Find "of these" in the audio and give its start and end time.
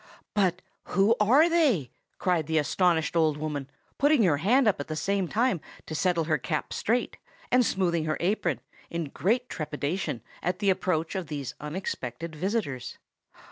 11.13-11.53